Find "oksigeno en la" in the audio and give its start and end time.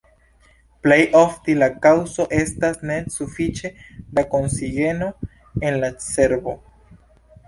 4.39-5.91